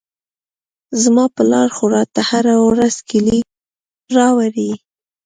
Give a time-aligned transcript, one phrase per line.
[1.03, 3.39] زما پلار خو راته هره ورځ کېلې
[4.17, 4.71] راوړي.